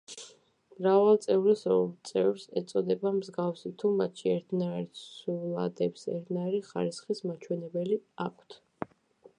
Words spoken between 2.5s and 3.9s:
ეწოდება მსგავსი,